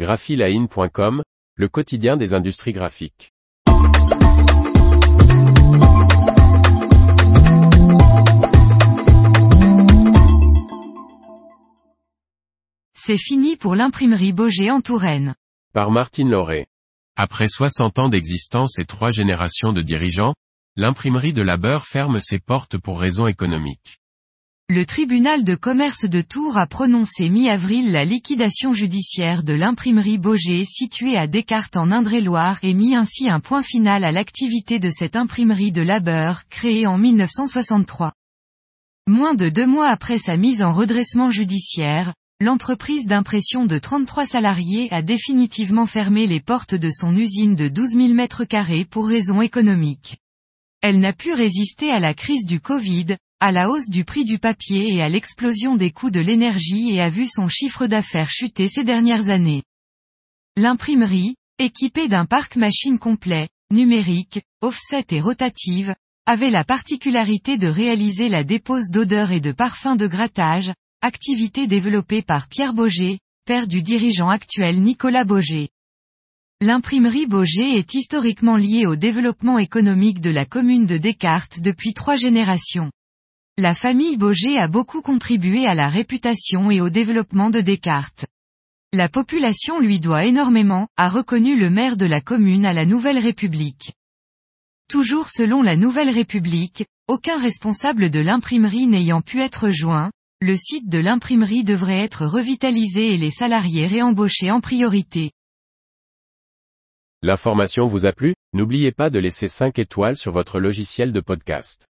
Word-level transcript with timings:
graphiline.com, 0.00 1.22
le 1.56 1.68
quotidien 1.68 2.16
des 2.16 2.32
industries 2.32 2.72
graphiques. 2.72 3.34
C'est 12.94 13.18
fini 13.18 13.56
pour 13.58 13.74
l'imprimerie 13.74 14.32
Boger 14.32 14.70
en 14.70 14.80
Touraine. 14.80 15.34
Par 15.74 15.90
Martine 15.90 16.30
Lauré. 16.30 16.66
Après 17.16 17.48
60 17.48 17.98
ans 17.98 18.08
d'existence 18.08 18.78
et 18.78 18.86
trois 18.86 19.10
générations 19.10 19.74
de 19.74 19.82
dirigeants, 19.82 20.32
l'imprimerie 20.76 21.34
de 21.34 21.42
Labeur 21.42 21.84
ferme 21.84 22.20
ses 22.20 22.38
portes 22.38 22.78
pour 22.78 23.00
raisons 23.00 23.26
économiques. 23.26 23.99
Le 24.72 24.86
tribunal 24.86 25.42
de 25.42 25.56
commerce 25.56 26.04
de 26.04 26.20
Tours 26.20 26.56
a 26.56 26.64
prononcé 26.68 27.28
mi-avril 27.28 27.90
la 27.90 28.04
liquidation 28.04 28.72
judiciaire 28.72 29.42
de 29.42 29.52
l'imprimerie 29.52 30.16
Boger 30.16 30.64
située 30.64 31.16
à 31.16 31.26
Descartes 31.26 31.76
en 31.76 31.90
Indre-et-Loire 31.90 32.60
et 32.62 32.72
mis 32.72 32.94
ainsi 32.94 33.28
un 33.28 33.40
point 33.40 33.64
final 33.64 34.04
à 34.04 34.12
l'activité 34.12 34.78
de 34.78 34.88
cette 34.88 35.16
imprimerie 35.16 35.72
de 35.72 35.82
labeur 35.82 36.46
créée 36.50 36.86
en 36.86 36.98
1963. 36.98 38.12
Moins 39.08 39.34
de 39.34 39.48
deux 39.48 39.66
mois 39.66 39.88
après 39.88 40.18
sa 40.18 40.36
mise 40.36 40.62
en 40.62 40.72
redressement 40.72 41.32
judiciaire, 41.32 42.14
l'entreprise 42.40 43.06
d'impression 43.06 43.66
de 43.66 43.76
33 43.76 44.24
salariés 44.24 44.86
a 44.92 45.02
définitivement 45.02 45.86
fermé 45.86 46.28
les 46.28 46.40
portes 46.40 46.76
de 46.76 46.90
son 46.90 47.16
usine 47.16 47.56
de 47.56 47.66
12 47.66 47.94
000 47.94 48.14
mètres 48.14 48.44
carrés 48.44 48.84
pour 48.84 49.08
raisons 49.08 49.42
économiques. 49.42 50.18
Elle 50.80 51.00
n'a 51.00 51.12
pu 51.12 51.32
résister 51.32 51.90
à 51.90 51.98
la 51.98 52.14
crise 52.14 52.46
du 52.46 52.60
Covid, 52.60 53.16
à 53.40 53.52
la 53.52 53.70
hausse 53.70 53.88
du 53.88 54.04
prix 54.04 54.24
du 54.24 54.38
papier 54.38 54.94
et 54.94 55.00
à 55.00 55.08
l'explosion 55.08 55.74
des 55.74 55.90
coûts 55.90 56.10
de 56.10 56.20
l'énergie 56.20 56.90
et 56.90 57.00
a 57.00 57.08
vu 57.08 57.26
son 57.26 57.48
chiffre 57.48 57.86
d'affaires 57.86 58.30
chuter 58.30 58.68
ces 58.68 58.84
dernières 58.84 59.30
années. 59.30 59.62
L'imprimerie, 60.56 61.36
équipée 61.58 62.06
d'un 62.06 62.26
parc 62.26 62.56
machine 62.56 62.98
complet, 62.98 63.48
numérique, 63.70 64.42
offset 64.60 65.06
et 65.10 65.22
rotative, 65.22 65.94
avait 66.26 66.50
la 66.50 66.64
particularité 66.64 67.56
de 67.56 67.66
réaliser 67.66 68.28
la 68.28 68.44
dépose 68.44 68.90
d'odeurs 68.90 69.32
et 69.32 69.40
de 69.40 69.52
parfums 69.52 69.96
de 69.96 70.06
grattage, 70.06 70.72
activité 71.00 71.66
développée 71.66 72.20
par 72.20 72.46
Pierre 72.46 72.74
Boger, 72.74 73.20
père 73.46 73.66
du 73.66 73.82
dirigeant 73.82 74.28
actuel 74.28 74.82
Nicolas 74.82 75.24
Boger. 75.24 75.70
L'imprimerie 76.60 77.26
Boger 77.26 77.78
est 77.78 77.94
historiquement 77.94 78.56
liée 78.56 78.84
au 78.84 78.96
développement 78.96 79.58
économique 79.58 80.20
de 80.20 80.28
la 80.28 80.44
commune 80.44 80.84
de 80.84 80.98
Descartes 80.98 81.60
depuis 81.60 81.94
trois 81.94 82.16
générations. 82.16 82.90
La 83.62 83.74
famille 83.74 84.16
Boger 84.16 84.56
a 84.56 84.68
beaucoup 84.68 85.02
contribué 85.02 85.66
à 85.66 85.74
la 85.74 85.90
réputation 85.90 86.70
et 86.70 86.80
au 86.80 86.88
développement 86.88 87.50
de 87.50 87.60
Descartes. 87.60 88.24
La 88.94 89.10
population 89.10 89.80
lui 89.80 90.00
doit 90.00 90.24
énormément, 90.24 90.88
a 90.96 91.10
reconnu 91.10 91.60
le 91.60 91.68
maire 91.68 91.98
de 91.98 92.06
la 92.06 92.22
commune 92.22 92.64
à 92.64 92.72
la 92.72 92.86
Nouvelle 92.86 93.18
République. 93.18 93.92
Toujours 94.88 95.28
selon 95.28 95.60
la 95.60 95.76
Nouvelle 95.76 96.08
République, 96.08 96.86
aucun 97.06 97.38
responsable 97.38 98.08
de 98.08 98.20
l'imprimerie 98.20 98.86
n'ayant 98.86 99.20
pu 99.20 99.40
être 99.40 99.68
joint, 99.68 100.10
le 100.40 100.56
site 100.56 100.88
de 100.88 100.98
l'imprimerie 100.98 101.62
devrait 101.62 102.00
être 102.00 102.24
revitalisé 102.24 103.12
et 103.12 103.18
les 103.18 103.30
salariés 103.30 103.86
réembauchés 103.86 104.50
en 104.50 104.62
priorité. 104.62 105.32
L'information 107.20 107.86
vous 107.86 108.06
a 108.06 108.12
plu? 108.12 108.34
N'oubliez 108.54 108.92
pas 108.92 109.10
de 109.10 109.18
laisser 109.18 109.48
5 109.48 109.78
étoiles 109.78 110.16
sur 110.16 110.32
votre 110.32 110.60
logiciel 110.60 111.12
de 111.12 111.20
podcast. 111.20 111.89